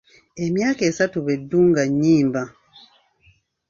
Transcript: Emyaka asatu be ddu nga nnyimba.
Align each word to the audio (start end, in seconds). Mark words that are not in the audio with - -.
Emyaka 0.45 0.83
asatu 0.91 1.17
be 1.25 1.33
ddu 1.41 1.59
nga 1.69 1.83
nnyimba. 1.89 2.43